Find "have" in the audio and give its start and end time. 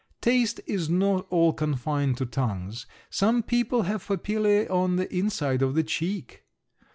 3.83-4.07